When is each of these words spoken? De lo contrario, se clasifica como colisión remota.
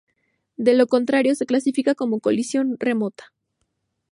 De 0.57 0.73
lo 0.73 0.87
contrario, 0.87 1.35
se 1.35 1.45
clasifica 1.45 1.93
como 1.93 2.21
colisión 2.21 2.75
remota. 2.79 3.31